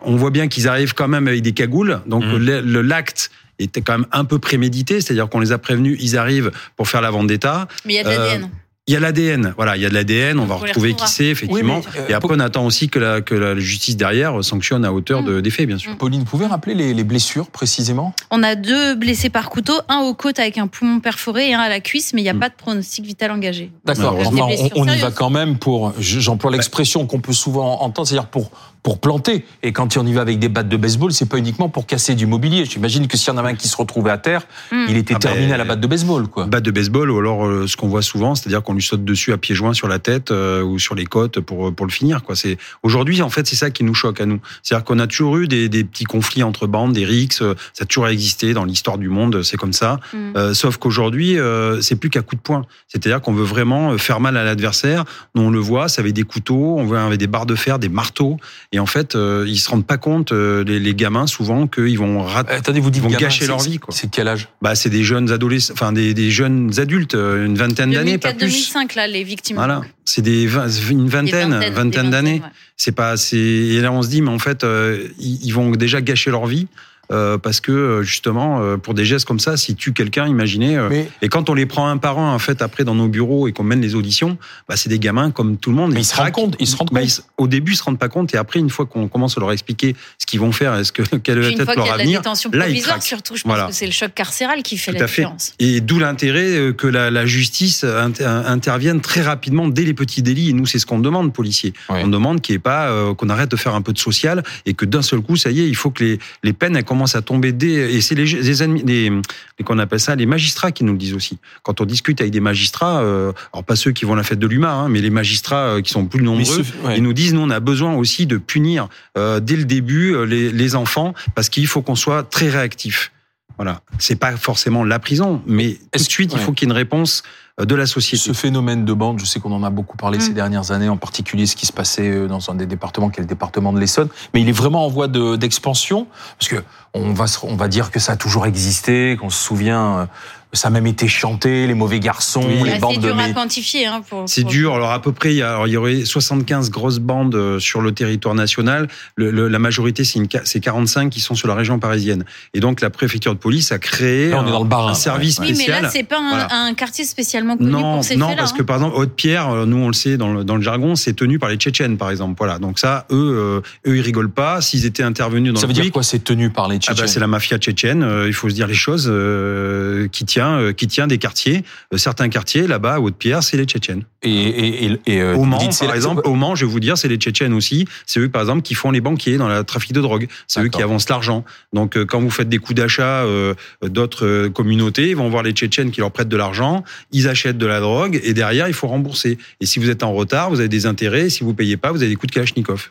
on 0.03 0.17
voit 0.17 0.31
bien 0.31 0.49
qu'ils 0.49 0.69
arrivent 0.69 0.95
quand 0.95 1.09
même 1.09 1.27
avec 1.27 1.43
des 1.43 1.53
cagoules, 1.53 2.01
donc 2.07 2.25
mmh. 2.25 2.81
l'acte 2.81 3.31
était 3.60 3.81
quand 3.81 3.98
même 3.98 4.06
un 4.12 4.25
peu 4.25 4.38
prémédité, 4.38 5.00
c'est-à-dire 5.00 5.28
qu'on 5.28 5.41
les 5.41 5.53
a 5.53 5.59
prévenus, 5.59 5.98
ils 6.00 6.16
arrivent 6.16 6.50
pour 6.76 6.88
faire 6.88 7.00
la 7.00 7.10
vente 7.10 7.26
d'État. 7.26 7.69
Mais 7.84 7.94
il 7.94 7.97
y 7.97 8.00
a 8.00 8.04
de 8.04 8.09
l'ADN. 8.09 8.43
Euh, 8.44 8.47
il 8.91 8.94
y 8.94 8.97
a 8.97 9.00
l'ADN, 9.00 9.54
voilà, 9.56 9.76
il 9.76 9.82
y 9.82 9.87
a 9.87 9.88
de 9.88 9.94
l'ADN, 9.94 10.41
on 10.41 10.47
va 10.47 10.56
retrouver 10.56 10.94
qui 10.94 11.06
c'est 11.06 11.26
effectivement. 11.26 11.81
Euh, 11.97 12.09
et 12.09 12.12
après, 12.12 12.34
on 12.34 12.41
attend 12.41 12.66
aussi 12.66 12.88
que 12.88 12.98
la, 12.98 13.21
que 13.21 13.37
la 13.37 13.56
justice 13.56 13.97
derrière 13.97 14.43
sanctionne 14.43 14.84
à 14.84 14.93
hauteur 14.93 15.22
de, 15.22 15.34
mm. 15.34 15.43
des 15.43 15.50
faits, 15.50 15.69
bien 15.69 15.78
sûr. 15.78 15.97
Pauline, 15.97 16.21
vous 16.21 16.26
pouvez 16.26 16.47
rappeler 16.47 16.75
les, 16.75 16.93
les, 16.93 17.04
blessures 17.04 17.50
précisément? 17.50 18.15
On 18.32 18.43
a 18.43 18.56
deux 18.56 18.97
blessés 18.97 19.31
par 19.31 19.48
couteau, 19.48 19.75
un 19.88 20.00
aux 20.00 20.15
côtes 20.15 20.41
avec 20.41 20.59
un 20.59 20.66
poumon 20.66 20.98
perforé 20.98 21.50
et 21.50 21.54
un 21.54 21.60
à 21.60 21.69
la 21.69 21.78
cuisse, 21.78 22.12
mais 22.15 22.21
il 22.21 22.25
n'y 22.25 22.31
a 22.31 22.34
mm. 22.34 22.41
pas 22.41 22.48
de 22.48 22.54
pronostic 22.54 23.04
vital 23.04 23.31
engagé. 23.31 23.71
D'accord, 23.84 24.16
on, 24.19 24.81
on, 24.81 24.88
y 24.88 24.98
va 24.98 25.12
quand 25.12 25.31
même 25.31 25.59
pour, 25.59 25.92
j'emploie 26.00 26.50
l'expression 26.50 27.06
qu'on 27.06 27.21
peut 27.21 27.32
souvent 27.32 27.82
entendre, 27.82 28.09
c'est-à-dire 28.09 28.28
pour 28.28 28.50
pour 28.82 29.00
planter. 29.00 29.44
Et 29.62 29.72
quand 29.72 29.96
on 29.96 30.06
y 30.06 30.12
va 30.12 30.22
avec 30.22 30.38
des 30.38 30.48
battes 30.48 30.68
de 30.68 30.76
baseball, 30.76 31.12
c'est 31.12 31.28
pas 31.28 31.38
uniquement 31.38 31.68
pour 31.68 31.86
casser 31.86 32.14
du 32.14 32.26
mobilier. 32.26 32.64
J'imagine 32.64 33.06
que 33.08 33.16
s'il 33.16 33.32
y 33.32 33.36
en 33.36 33.38
avait 33.38 33.50
un 33.50 33.54
qui 33.54 33.68
se 33.68 33.76
retrouvait 33.76 34.10
à 34.10 34.18
terre, 34.18 34.46
hmm. 34.72 34.86
il 34.88 34.96
était 34.96 35.14
ah 35.16 35.20
terminé 35.20 35.48
ben, 35.48 35.54
à 35.54 35.56
la 35.58 35.64
batte 35.64 35.80
de 35.80 35.86
baseball, 35.86 36.28
quoi. 36.28 36.46
Batte 36.46 36.65
de 36.65 36.71
baseball, 36.71 37.10
ou 37.10 37.18
alors 37.18 37.47
euh, 37.47 37.66
ce 37.66 37.77
qu'on 37.77 37.88
voit 37.88 38.03
souvent, 38.03 38.34
c'est-à-dire 38.34 38.62
qu'on 38.62 38.74
lui 38.74 38.82
saute 38.82 39.04
dessus 39.04 39.32
à 39.32 39.38
pieds 39.38 39.54
joints 39.54 39.74
sur 39.74 39.88
la 39.88 39.98
tête 39.98 40.30
euh, 40.30 40.62
ou 40.62 40.78
sur 40.78 40.94
les 40.94 41.04
côtes 41.04 41.41
pour 41.41 41.74
pour 41.74 41.86
le 41.86 41.92
finir, 41.92 42.22
quoi. 42.22 42.36
C'est 42.36 42.56
aujourd'hui, 42.82 43.21
en 43.22 43.30
fait, 43.30 43.47
c'est 43.47 43.56
ça 43.56 43.71
qui 43.71 43.84
nous 43.84 43.94
choque 43.94 44.21
à 44.21 44.27
nous. 44.27 44.41
C'est-à-dire 44.62 44.84
qu'on 44.84 44.98
a 44.98 45.06
toujours 45.06 45.36
eu 45.36 45.48
des, 45.48 45.68
des, 45.68 45.84
petits 45.84 46.04
conflits 46.04 46.42
entre 46.42 46.66
bandes, 46.66 46.92
des 46.92 47.04
rixes, 47.04 47.42
euh, 47.42 47.54
ça 47.74 47.83
a 47.83 47.86
toujours 47.86 48.09
existé 48.09 48.54
dans 48.54 48.65
l'histoire 48.65 48.98
du 48.98 49.09
monde, 49.09 49.42
c'est 49.42 49.56
comme 49.56 49.72
ça. 49.72 49.98
Hmm. 50.12 50.54
sauf 50.54 50.76
qu'aujourd'hui, 50.78 51.36
c'est 51.80 51.97
plus 51.97 52.10
qu'à 52.10 52.22
coup 52.22 52.36
de 52.36 52.41
poing. 52.41 52.65
C'est-à-dire 52.88 53.21
qu'on 53.21 53.33
veut 53.33 53.44
vraiment 53.44 53.97
faire 53.98 54.21
mal 54.21 54.36
à 54.36 54.44
l'adversaire. 54.44 55.04
Nous, 55.34 55.42
on 55.42 55.50
le 55.50 55.59
voit, 55.59 55.88
ça 55.88 56.00
avait 56.00 56.12
des 56.12 56.22
couteaux, 56.22 56.76
on 56.78 56.84
voit 56.84 57.03
avec 57.03 57.18
des 57.18 57.26
barres 57.26 57.47
de 57.47 57.54
fer, 57.54 57.78
des 57.78 57.88
marteaux, 57.88 58.38
et 58.72 58.78
en 58.78 58.87
fait, 58.87 59.17
ils 59.17 59.59
se 59.59 59.69
rendent 59.69 59.87
pas 59.87 59.99
compte, 59.99 60.31
euh, 60.33 60.63
les, 60.65 60.78
les, 60.78 60.95
gamins, 60.95 61.27
souvent, 61.27 61.67
qu'ils 61.67 61.99
vont, 61.99 62.22
rater, 62.22 62.53
Attendez, 62.53 62.78
vous 62.78 62.91
dites 62.91 63.03
vont 63.03 63.09
gâcher 63.09 63.47
leur 63.47 63.59
vie. 63.59 63.81
C'est 63.89 64.11
quel 64.11 64.28
âge? 64.28 64.49
Bah, 64.63 64.77
C'est 64.77 64.91
des 64.91 65.03
jeunes 65.03 65.33
adolescents, 65.33 65.72
enfin 65.72 65.93
des, 65.93 66.15
des 66.15 66.31
jeunes 66.31 66.71
adultes, 66.78 67.15
euh, 67.17 67.47
une 67.47 67.57
vingtaine 67.57 67.91
d'années, 67.91 68.19
pas 68.19 68.33
plus. 68.33 68.47
2005, 68.47 68.95
là, 68.95 69.09
les 69.09 69.25
victimes. 69.25 69.57
Voilà, 69.57 69.83
c'est 70.05 70.22
des 70.22 70.45
une 70.45 71.09
vingtaine, 71.09 71.51
vingtaine, 71.51 71.72
vingtaine 71.75 72.11
d'années. 72.11 72.43
Ouais. 72.45 72.51
C'est 72.77 72.93
pas, 72.93 73.17
c'est 73.17 73.37
et 73.39 73.81
là 73.81 73.93
on 73.93 74.03
se 74.03 74.09
dit, 74.09 74.22
mais 74.22 74.31
en 74.31 74.39
fait, 74.39 74.63
euh, 74.63 75.09
ils, 75.19 75.45
ils, 75.45 75.53
vont 75.53 75.71
déjà 75.72 76.01
gâcher 76.01 76.31
leur 76.31 76.47
vie. 76.47 76.69
Euh, 77.12 77.39
parce 77.39 77.60
que 77.60 78.03
justement, 78.03 78.60
euh, 78.62 78.77
pour 78.77 78.95
des 78.95 79.04
gestes 79.04 79.27
comme 79.27 79.41
ça, 79.41 79.57
si 79.57 79.74
tu 79.74 79.92
quelqu'un, 79.92 80.27
imaginez. 80.27 80.77
euh, 80.77 80.89
Mais- 80.91 81.09
Et 81.22 81.28
quand 81.28 81.51
on 81.51 81.54
les 81.54 81.66
prend 81.66 81.89
un 81.89 81.97
par 81.97 82.18
un, 82.18 82.34
en 82.34 82.39
fait, 82.39 82.62
après 82.62 82.84
dans 82.84 82.95
nos 82.95 83.09
bureaux 83.09 83.48
et 83.48 83.53
qu'on 83.53 83.65
mène 83.65 83.80
les 83.80 83.95
auditions, 83.95 84.39
bah, 84.68 84.77
c'est 84.77 84.89
des 84.89 84.98
gamins 84.98 85.30
comme 85.30 85.57
tout 85.57 85.71
le 85.71 85.77
monde. 85.77 85.92
Mais 85.92 86.01
ils 86.01 86.04
se 86.04 86.15
rendent 86.16 86.30
compte, 86.33 86.57
ils 86.60 86.66
se 86.66 86.77
rendent 86.77 86.91
Bah, 86.92 87.03
ils 87.03 87.10
au 87.39 87.47
début, 87.48 87.72
ils 87.72 87.77
se 87.77 87.83
rendent 87.83 87.98
pas 87.98 88.09
compte, 88.09 88.34
et 88.34 88.36
après, 88.36 88.60
une 88.60 88.71
fois 88.71 88.86
qu'on 88.86 89.09
commence 89.09 89.36
à 89.36 89.41
leur 89.41 89.53
expliquer 89.53 89.97
ce 90.18 90.27
qu'ils 90.27 90.41
vont 90.41 90.53
faire, 90.53 90.74
est-ce 90.77 90.92
que 90.92 91.03
quel 91.22 91.41
va 91.41 91.47
Puis 91.48 91.57
une 91.57 91.65
fois 91.65 91.74
être 91.74 91.80
qu'il 91.80 91.83
y 91.83 91.86
leur 91.89 91.97
la 91.97 92.03
avenir, 92.03 92.21
détention 92.21 92.51
là, 92.53 92.68
ils 92.68 92.80
surtout, 93.01 93.36
je 93.36 93.42
pense 93.42 93.51
Voilà. 93.51 93.66
que 93.68 93.72
c'est 93.74 93.86
le 93.86 93.92
choc 93.92 94.12
carcéral 94.15 94.62
qui 94.62 94.77
fait 94.78 94.92
Tout 94.92 94.98
la 94.98 95.04
à 95.04 95.09
fait. 95.09 95.22
différence. 95.22 95.53
Et 95.59 95.80
d'où 95.80 95.98
l'intérêt 95.98 96.51
euh, 96.57 96.72
que 96.72 96.86
la, 96.86 97.10
la 97.10 97.27
justice 97.27 97.84
inter- 97.84 98.24
intervienne 98.24 99.01
très 99.01 99.22
rapidement 99.22 99.68
dès 99.68 99.83
les 99.84 99.95
petits 99.95 100.22
délits. 100.22 100.51
Et 100.51 100.53
nous, 100.53 100.66
c'est 100.66 100.78
ce 100.78 100.86
qu'on 100.86 100.98
demande, 100.98 101.33
policiers. 101.33 101.72
On 101.89 102.09
demande 102.09 102.41
qu'il 102.41 102.60
pas 102.60 102.89
euh, 102.91 103.15
qu'on 103.15 103.28
arrête 103.30 103.51
de 103.51 103.57
faire 103.57 103.74
un 103.74 103.83
peu 103.83 103.92
de 103.92 103.98
social 103.98 104.42
et 104.66 104.74
que 104.74 104.84
d'un 104.84 105.03
seul 105.03 105.21
coup, 105.21 105.36
ça 105.36 105.51
y 105.51 105.60
est, 105.60 105.68
il 105.68 105.74
faut 105.77 105.91
que 105.91 106.04
les, 106.04 106.18
les 106.42 106.53
peines 106.53 106.77
elles 106.77 106.84
commencent 106.84 106.99
à 107.16 107.22
tomber 107.22 107.52
dès. 107.52 107.94
Et 107.94 108.00
c'est 108.00 108.14
les, 108.14 108.24
les, 108.24 108.62
ennemis- 108.62 108.82
les, 108.84 109.10
les- 109.10 109.64
qu'on 109.64 109.78
appelle 109.78 110.00
ça 110.00 110.14
les 110.16 110.26
magistrats 110.26 110.72
qui 110.72 110.84
nous 110.84 110.92
le 110.92 110.98
disent 110.98 111.14
aussi. 111.14 111.38
Quand 111.62 111.80
on 111.80 111.84
discute 111.84 112.20
avec 112.20 112.32
des 112.32 112.41
magistrats, 112.41 113.00
euh, 113.02 113.32
alors 113.52 113.64
pas 113.64 113.76
ceux 113.76 113.92
qui 113.92 114.04
vont 114.04 114.12
à 114.14 114.16
la 114.16 114.22
fête 114.22 114.38
de 114.38 114.47
l'humain, 114.47 114.84
hein, 114.84 114.88
mais 114.88 115.00
les 115.00 115.10
magistrats 115.10 115.76
euh, 115.76 115.80
qui 115.80 115.91
sont 115.92 116.06
plus 116.06 116.22
nombreux. 116.22 116.44
ce- 116.44 116.86
ouais. 116.86 116.97
Ils 116.97 117.02
nous 117.02 117.12
disent, 117.12 117.34
nous, 117.34 117.41
on 117.41 117.50
a 117.50 117.60
besoin 117.60 117.94
aussi 117.94 118.26
de 118.26 118.36
punir 118.36 118.88
euh, 119.18 119.41
dès 119.41 119.56
le 119.56 119.64
début 119.64 120.14
euh, 120.14 120.24
les, 120.24 120.50
les 120.50 120.74
enfants 120.74 121.14
parce 121.34 121.48
qu'il 121.48 121.66
faut 121.66 121.82
qu'on 121.82 121.94
soit 121.94 122.22
très 122.22 122.48
réactif. 122.48 123.12
Voilà, 123.60 123.83
c'est 123.98 124.16
pas 124.16 124.34
forcément 124.39 124.84
la 124.84 124.98
prison, 124.98 125.42
mais 125.45 125.74
tout 125.92 125.98
de 125.98 126.09
suite, 126.09 126.30
que- 126.33 126.36
il 126.39 126.41
faut 126.42 126.53
qu'il 126.53 126.66
y 126.66 126.71
ait 126.71 126.72
une 126.72 126.77
réponse 126.78 127.22
euh, 127.60 127.66
de 127.66 127.74
la 127.74 127.84
société. 127.84 128.16
Ce 128.24 128.33
phénomène 128.33 128.86
de 128.86 128.92
bande, 128.95 129.21
je 129.21 129.27
sais 129.27 129.39
qu'on 129.39 129.53
en 129.53 129.62
a 129.62 129.68
beaucoup 129.68 129.98
parlé 129.98 130.16
Mm. 130.16 130.21
ces 130.22 130.33
dernières 130.33 130.71
années, 130.71 130.89
en 130.89 130.97
particulier 130.97 131.45
ce 131.45 131.57
qui 131.57 131.66
se 131.66 131.72
passait 131.74 132.09
euh, 132.09 132.27
dans 132.27 132.48
un 132.51 132.54
des 132.54 132.65
départements, 132.65 133.10
qui 133.10 133.21
est 133.21 133.22
le 133.22 133.28
département 133.28 133.74
de 133.74 133.78
l'Essonne, 133.78 134.09
mais 134.33 134.41
il 134.41 134.48
est 134.48 134.53
vraiment 134.53 134.86
en 134.86 134.89
voie 134.89 135.09
de- 135.09 135.36
d'expansion, 135.36 136.07
parce 136.39 136.48
que 136.48 136.65
on 136.95 137.12
va, 137.12 137.27
se- 137.27 137.39
on 137.42 137.54
va 137.54 137.68
dire 137.68 137.91
que 137.91 138.01
ça 138.01 138.12
a 138.12 138.16
toujours 138.16 138.47
existé, 138.47 139.18
qu'on 139.21 139.28
se 139.28 139.45
souvient, 139.45 139.98
euh, 139.98 140.07
ça 140.52 140.68
a 140.68 140.70
même 140.70 140.86
été 140.86 141.06
chanté, 141.06 141.66
les 141.66 141.74
mauvais 141.74 142.00
garçons, 142.00 142.42
Oui. 142.44 142.64
les 142.64 142.72
Bah, 142.72 142.78
bandes 142.80 142.91
c'est 142.94 143.00
de... 143.00 143.06
dur 143.12 143.18
à 143.18 143.28
quantifier. 143.30 143.86
Hein, 143.86 144.00
pour, 144.08 144.24
C'est 144.28 144.42
pour- 144.42 144.50
dur. 144.50 144.74
Alors 144.74 144.91
à 144.91 145.00
peu 145.00 145.12
près, 145.12 145.32
il 145.32 145.36
y, 145.36 145.42
a- 145.42 145.50
alors, 145.50 145.66
il 145.68 145.72
y 145.72 145.76
aurait 145.76 146.04
75 146.04 146.70
grosses 146.70 146.98
bandes 146.98 147.34
euh, 147.34 147.58
sur 147.60 147.80
le 147.80 147.92
territoire 147.92 148.34
national. 148.34 148.88
Le- 149.16 149.30
le- 149.30 149.48
la 149.48 149.58
majorité, 149.58 150.04
c'est 150.04 150.18
une 150.18 150.28
ca- 150.30 150.42
c'est 150.44 150.60
45 150.60 151.10
qui 151.10 151.20
sont 151.20 151.34
sur 151.34 151.47
la 151.48 151.54
région 151.54 151.78
parisienne. 151.78 152.24
Et 152.54 152.60
donc 152.60 152.80
la 152.80 152.91
préfecture 152.91 153.32
de 153.34 153.38
police 153.38 153.70
a 153.72 153.78
créé 153.78 154.30
Là, 154.30 154.41
on 154.41 154.44
est 154.47 154.48
un, 154.48 154.52
dans 154.52 154.62
le 154.62 154.68
Bas-Rhin, 154.68 154.91
un 154.91 154.94
service 154.94 155.38
ouais. 155.38 155.47
Oui, 155.47 155.52
mais 155.52 155.54
spécial. 155.64 155.82
là, 155.84 155.91
c'est 155.91 156.02
pas 156.02 156.18
un, 156.18 156.28
Voilà. 156.30 156.48
un 156.52 156.74
quartier 156.74 157.04
spécialement 157.04 157.56
connu 157.56 157.70
Non, 157.70 157.94
pour 157.97 158.04
ces 158.04 158.16
non, 158.16 158.34
parce 158.36 158.52
hein. 158.52 158.54
que 158.58 158.62
par 158.62 158.76
exemple, 158.76 158.97
Haute-Pierre, 158.97 159.48
euh, 159.50 159.66
nous 159.66 159.76
on 159.76 159.86
le 159.86 159.92
sait 159.92 160.16
dans 160.16 160.32
le, 160.32 160.44
dans 160.44 160.56
le 160.56 160.62
jargon, 160.62 160.97
c'est 160.97 161.12
tenu 161.14 161.38
par 161.38 161.48
les 161.48 161.56
Tchétchènes, 161.56 161.97
par 161.97 162.10
exemple. 162.10 162.34
Voilà. 162.38 162.58
Donc 162.58 162.78
ça, 162.78 163.06
eux, 163.12 163.60
euh, 163.86 163.91
eux, 163.91 163.97
ils 163.97 164.00
rigolent 164.02 164.30
pas. 164.30 164.60
S'ils 164.60 164.84
étaient 164.84 165.02
intervenus 165.04 165.52
dans 165.54 165.60
Ça 165.60 165.66
le 165.66 165.72
veut 165.74 165.80
dire 165.82 165.92
quoi, 165.92 166.02
c'est 166.02 166.24
tenu 166.24 166.50
par 166.50 166.68
les 166.68 166.76
ah 166.76 166.78
Tchétchènes? 166.80 166.97
bah, 167.04 167.06
c'est 167.06 167.20
la 167.20 167.26
mafia 167.26 167.58
tchétchène. 167.58 168.04
il 168.26 168.32
faut 168.34 168.48
se 168.48 168.54
dire 168.54 168.66
les 168.66 168.74
choses 168.74 169.06
euh, 169.08 170.08
qui 170.08 170.24
tient, 170.24 170.40
euh, 170.48 170.72
qui 170.72 170.87
tient 170.87 171.07
des 171.07 171.19
quartiers. 171.19 171.65
Euh, 171.92 171.98
certains 171.98 172.28
quartiers 172.28 172.66
là-bas, 172.66 172.95
à 172.95 173.01
Haute-Pierre, 173.01 173.42
c'est 173.42 173.57
les 173.57 173.65
Tchétchènes. 173.65 174.04
Et, 174.22 174.31
et, 174.31 174.84
et, 174.84 175.01
et, 175.07 175.21
euh, 175.21 175.34
Au 175.34 175.39
vous 175.39 175.45
Mans, 175.45 175.59
dites, 175.59 175.78
par 175.78 175.95
exemple, 175.95 176.22
au 176.25 176.34
Mans, 176.34 176.54
je 176.54 176.66
vais 176.66 176.71
vous 176.71 176.81
dire, 176.81 176.98
c'est 176.98 177.09
les 177.09 177.16
Tchétchènes 177.16 177.53
aussi. 177.53 177.87
C'est 178.07 178.21
eux, 178.21 178.28
par 178.28 178.42
exemple, 178.42 178.63
qui 178.63 178.75
font 178.75 178.91
les 178.91 179.01
banquiers 179.01 179.37
dans 179.37 179.48
le 179.48 179.65
trafic 179.65 179.92
de 179.92 180.01
drogue. 180.01 180.28
C'est 180.47 180.63
eux 180.63 180.69
qui 180.69 180.83
avancent 180.83 181.09
l'argent. 181.09 181.45
Donc, 181.72 181.97
euh, 181.97 182.04
quand 182.04 182.21
vous 182.21 182.31
faites 182.31 182.48
des 182.48 182.59
coups 182.59 182.77
d'achat 182.77 183.25
euh, 183.25 183.54
d'autres 183.83 184.27
euh, 184.27 184.51
communautés, 184.51 185.10
ils 185.10 185.16
vont 185.16 185.28
voir 185.28 185.42
les 185.42 185.53
Tchétchènes 185.53 185.91
qui 185.91 186.01
leur 186.01 186.10
prêtent 186.10 186.28
de 186.28 186.37
l'argent, 186.37 186.84
ils 187.13 187.28
achètent 187.28 187.59
de 187.59 187.66
la 187.66 187.81
drogue 187.81 188.21
et 188.22 188.34
derrière, 188.34 188.69
il 188.69 188.75
faut 188.75 188.89
rembourser. 188.89 189.39
Et 189.60 189.66
si 189.66 189.78
vous 189.78 189.91
êtes 189.91 190.03
en 190.03 190.13
retard, 190.13 190.51
vous 190.51 190.60
avez 190.60 190.69
des 190.69 190.86
intérêts. 190.86 191.31
Si 191.31 191.45
vous 191.45 191.54
payez 191.54 191.77
pas, 191.77 191.93
vous 191.93 192.03
avez 192.03 192.10
des 192.10 192.16
coups 192.16 192.31
de 192.31 192.34
Kalachnikov. 192.34 192.91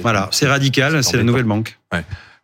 Voilà, 0.00 0.28
c'est 0.32 0.46
radical, 0.46 1.04
c'est 1.04 1.16
la 1.16 1.22
nouvelle 1.22 1.44
banque. 1.44 1.78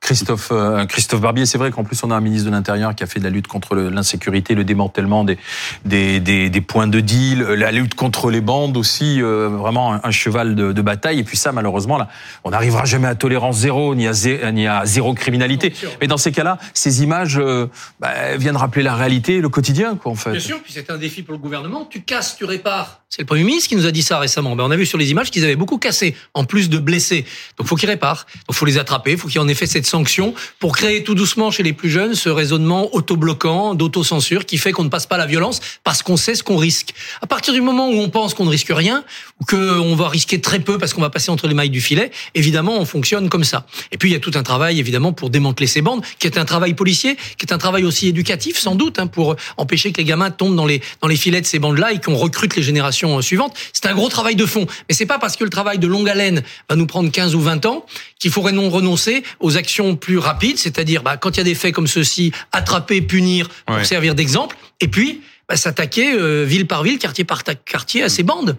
Christophe, 0.01 0.49
euh, 0.51 0.87
Christophe 0.87 1.21
Barbier, 1.21 1.45
c'est 1.45 1.59
vrai 1.59 1.71
qu'en 1.71 1.85
plus 1.85 2.03
on 2.03 2.11
a 2.11 2.17
un 2.17 2.21
ministre 2.21 2.47
de 2.47 2.51
l'Intérieur 2.51 2.95
qui 2.95 3.05
a 3.05 3.07
fait 3.07 3.19
de 3.21 3.25
la 3.25 3.31
lutte 3.31 3.47
contre 3.47 3.77
l'insécurité, 3.77 4.55
le 4.55 4.65
démantèlement 4.65 5.25
des, 5.25 5.39
des, 5.85 6.21
des, 6.21 6.49
des 6.49 6.61
points 6.63 6.87
de 6.87 7.01
deal, 7.01 7.43
euh, 7.43 7.55
la 7.55 7.71
lutte 7.71 7.95
contre 7.95 8.31
les 8.31 8.41
bandes 8.41 8.79
aussi, 8.79 9.21
euh, 9.21 9.49
vraiment 9.49 9.93
un, 9.95 10.01
un 10.03 10.11
cheval 10.11 10.55
de, 10.55 10.73
de 10.73 10.83
bataille. 10.83 11.19
Et 11.19 11.23
puis 11.25 11.37
ça, 11.37 11.53
malheureusement, 11.53 11.99
là, 11.99 12.09
on 12.45 12.51
n'arrivera 12.51 12.87
jamais 12.87 13.09
à 13.09 13.15
tolérance 13.15 13.59
zéro, 13.59 13.95
ni 13.95 14.09
à, 14.09 14.13
zé- 14.13 14.41
ni 14.53 14.67
à 14.67 14.87
zéro 14.87 15.13
criminalité. 15.13 15.73
Mais 16.01 16.07
dans 16.07 16.17
ces 16.17 16.33
cas-là, 16.33 16.59
ces 16.73 17.03
images 17.03 17.39
euh, 17.39 17.67
bah, 18.01 18.37
viennent 18.39 18.57
rappeler 18.57 18.83
la 18.83 18.95
réalité, 18.95 19.41
le 19.41 19.51
quotidien, 19.51 19.97
quoi, 19.97 20.13
en 20.13 20.17
fait. 20.17 20.31
Bien 20.33 20.41
sûr, 20.41 20.61
puis 20.63 20.73
c'est 20.75 20.91
un 20.91 20.97
défi 20.99 21.23
pour 21.23 21.33
le 21.35 21.39
gouvernement. 21.39 21.85
Tu 21.85 22.01
casses, 22.01 22.37
tu 22.39 22.47
répares. 22.47 23.03
C'est 23.11 23.23
le 23.23 23.27
Premier 23.27 23.43
ministre 23.45 23.69
qui 23.69 23.77
nous 23.77 23.87
a 23.87 23.91
dit 23.91 24.03
ça 24.03 24.19
récemment. 24.19 24.55
Ben, 24.57 24.65
on 24.65 24.71
a 24.71 24.77
vu 24.77 24.87
sur 24.87 24.97
les 24.97 25.11
images 25.11 25.31
qu'ils 25.33 25.45
avaient 25.45 25.57
beaucoup 25.57 25.79
cassé, 25.79 26.17
en 26.33 26.45
plus 26.45 26.71
de 26.71 26.79
blessés. 26.79 27.27
Donc 27.59 27.67
faut 27.67 27.75
qu'ils 27.77 27.89
réparent. 27.91 28.25
Donc 28.49 28.55
faut 28.57 28.67
les 28.67 28.79
attraper. 28.79 29.17
Faut 29.17 29.27
qu'il 29.29 29.37
y 29.37 29.39
ait 29.43 29.45
en 29.45 29.49
effet 29.49 29.67
cette 29.67 29.85
sanction 29.91 30.35
pour 30.59 30.77
créer 30.77 31.05
tout 31.05 31.15
doucement 31.15 31.51
chez 31.51 31.63
les 31.63 31.73
plus 31.73 31.91
jeunes 31.91 32.15
ce 32.15 32.29
raisonnement 32.29 32.95
autobloquant, 32.95 33.75
d'autocensure 33.75 34.47
qui 34.47 34.57
fait 34.57 34.73
qu'on 34.73 34.85
ne 34.85 34.89
passe 34.89 35.07
pas 35.07 35.19
la 35.19 35.27
violence 35.27 35.61
parce 35.85 36.03
qu'on 36.03 36.17
sait 36.17 36.35
ce 36.35 36.43
qu'on 36.43 36.57
risque. 36.57 36.95
À 37.21 37.27
partir 37.27 37.53
du 37.53 37.61
moment 37.61 37.89
où 37.89 37.95
on 37.95 38.09
pense 38.09 38.35
qu'on 38.35 38.45
ne 38.45 38.51
risque 38.51 38.71
rien 38.71 39.05
ou 39.41 39.45
qu'on 39.45 39.95
va 39.95 40.09
risquer 40.09 40.41
très 40.41 40.61
peu 40.61 40.79
parce 40.79 40.95
qu'on 40.95 41.01
va 41.01 41.11
passer 41.11 41.31
entre 41.31 41.49
les 41.49 41.55
mailles 41.55 41.71
du 41.71 41.81
filet, 41.81 42.11
évidemment 42.35 42.79
on 42.79 42.85
fonctionne 42.85 43.29
comme 43.29 43.45
ça. 43.45 43.67
Et 43.93 43.99
puis 43.99 44.11
il 44.11 44.13
y 44.13 44.17
a 44.17 44.21
tout 44.21 44.33
un 44.35 44.43
travail 44.43 44.79
évidemment 44.79 45.13
pour 45.13 45.31
démanteler 45.31 45.67
ces 45.67 45.83
bandes, 45.83 46.03
qui 46.19 46.27
est 46.27 46.39
un 46.39 46.45
travail 46.45 46.75
policier, 46.75 47.17
qui 47.37 47.47
est 47.47 47.53
un 47.53 47.59
travail 47.59 47.85
aussi 47.85 48.09
éducatif 48.09 48.59
sans 48.59 48.75
doute, 48.75 48.99
hein, 48.99 49.07
pour 49.07 49.37
empêcher 49.57 49.93
que 49.93 49.99
les 49.99 50.05
gamins 50.05 50.31
tombent 50.31 50.57
dans 50.57 50.67
les 50.67 50.81
dans 51.01 51.09
les 51.09 51.17
filets 51.17 51.41
de 51.41 51.47
ces 51.47 51.59
bandes-là 51.59 51.93
et 51.93 52.01
qu'on 52.01 52.17
recrute 52.17 52.55
les 52.57 52.63
générations 52.63 53.19
euh, 53.19 53.23
suivantes. 53.23 53.57
C'est 53.73 53.87
un 53.87 53.95
gros 53.95 54.09
travail 54.09 54.37
de 54.37 54.47
fond, 54.47 54.67
mais 54.89 54.95
c'est 54.95 55.07
pas 55.07 55.19
parce 55.19 55.37
que 55.37 55.45
le 55.45 55.51
travail 55.51 55.79
de 55.79 55.87
longue 55.87 56.09
haleine 56.09 56.43
va 56.69 56.77
nous 56.77 56.87
prendre 56.87 57.11
15 57.11 57.35
ou 57.35 57.41
20 57.41 57.67
ans 57.67 57.87
qu'il 58.19 58.31
faudrait 58.31 58.53
non 58.53 58.69
renoncer 58.69 59.23
aux 59.41 59.57
actions 59.57 59.80
plus 59.97 60.19
rapides, 60.19 60.59
c'est-à-dire 60.59 61.03
bah, 61.03 61.17
quand 61.17 61.31
il 61.37 61.39
y 61.39 61.41
a 61.41 61.45
des 61.45 61.55
faits 61.55 61.75
comme 61.75 61.87
ceux-ci, 61.87 62.33
attraper, 62.53 63.01
punir, 63.03 63.49
pour 63.67 63.77
Ouais. 63.77 63.85
servir 63.85 64.15
d'exemple, 64.15 64.57
et 64.81 64.89
puis 64.89 65.21
bah, 65.49 65.57
s'attaquer 65.57 66.13
euh, 66.15 66.45
ville 66.45 66.67
par 66.67 66.83
ville, 66.83 66.99
quartier 66.99 67.25
par 67.25 67.43
quartier 67.45 68.03
à 68.03 68.09
ces 68.09 68.23
bandes. 68.23 68.57